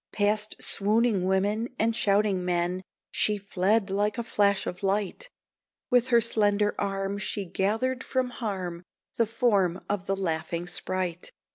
Past 0.11 0.55
swooning 0.63 1.25
women 1.25 1.75
and 1.77 1.95
shouting 1.95 2.43
men 2.43 2.81
She 3.11 3.37
fled 3.37 3.91
like 3.91 4.17
a 4.17 4.23
flash 4.23 4.65
of 4.65 4.81
light; 4.81 5.29
With 5.91 6.07
her 6.07 6.19
slender 6.19 6.73
arm 6.79 7.19
she 7.19 7.45
gathered 7.45 8.03
from 8.03 8.31
harm 8.31 8.81
The 9.17 9.27
form 9.27 9.85
of 9.87 10.07
the 10.07 10.15
laughing 10.15 10.65
sprite. 10.65 11.31